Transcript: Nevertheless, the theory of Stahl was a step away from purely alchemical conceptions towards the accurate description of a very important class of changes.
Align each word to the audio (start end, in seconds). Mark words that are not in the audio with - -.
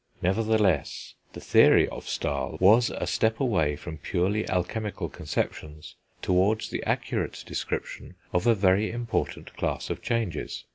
Nevertheless, 0.23 1.13
the 1.33 1.39
theory 1.39 1.87
of 1.87 2.09
Stahl 2.09 2.57
was 2.59 2.89
a 2.89 3.05
step 3.05 3.39
away 3.39 3.75
from 3.75 3.99
purely 3.99 4.49
alchemical 4.49 5.09
conceptions 5.09 5.95
towards 6.23 6.71
the 6.71 6.81
accurate 6.87 7.43
description 7.45 8.15
of 8.33 8.47
a 8.47 8.55
very 8.55 8.89
important 8.91 9.55
class 9.57 9.91
of 9.91 10.01
changes. 10.01 10.63